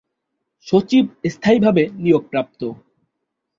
সচিব 0.67 1.05
স্থায়ীভাবে 1.33 1.83
নিয়োগপ্রাপ্ত। 1.95 2.61